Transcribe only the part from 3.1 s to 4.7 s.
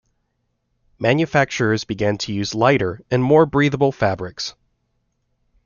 and more breathable fabrics.